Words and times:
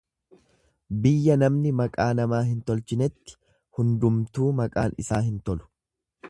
Biyya 1.03 1.35
namni 1.41 1.73
maqaa 1.81 2.07
namaa 2.21 2.39
hin 2.47 2.63
tolchinetti 2.71 3.37
handumtuu 3.81 4.49
maqaan 4.63 4.97
isaa 5.05 5.21
hin 5.29 5.39
tolu. 5.51 5.71